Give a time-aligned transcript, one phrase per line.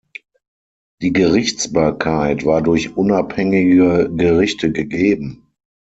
[1.03, 5.45] Die Gerichtsbarkeit war durch unabhängige Gerichte gegeben.